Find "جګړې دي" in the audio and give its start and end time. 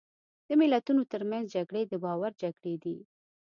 2.43-2.97